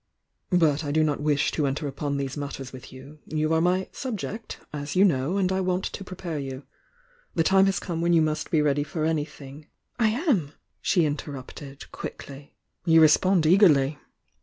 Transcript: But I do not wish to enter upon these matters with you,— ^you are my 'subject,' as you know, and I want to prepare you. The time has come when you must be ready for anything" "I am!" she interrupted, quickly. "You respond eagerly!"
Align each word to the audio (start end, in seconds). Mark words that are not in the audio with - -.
But 0.49 0.83
I 0.83 0.91
do 0.91 1.03
not 1.03 1.21
wish 1.21 1.51
to 1.51 1.67
enter 1.67 1.87
upon 1.87 2.17
these 2.17 2.35
matters 2.35 2.73
with 2.73 2.91
you,— 2.91 3.19
^you 3.29 3.51
are 3.51 3.61
my 3.61 3.87
'subject,' 3.91 4.57
as 4.73 4.95
you 4.95 5.05
know, 5.05 5.37
and 5.37 5.51
I 5.51 5.61
want 5.61 5.83
to 5.85 6.03
prepare 6.03 6.39
you. 6.39 6.63
The 7.35 7.43
time 7.43 7.67
has 7.67 7.77
come 7.79 8.01
when 8.01 8.11
you 8.11 8.21
must 8.23 8.49
be 8.49 8.63
ready 8.63 8.83
for 8.83 9.05
anything" 9.05 9.67
"I 9.99 10.07
am!" 10.09 10.53
she 10.81 11.05
interrupted, 11.05 11.91
quickly. 11.91 12.55
"You 12.83 12.99
respond 12.99 13.45
eagerly!" 13.45 13.99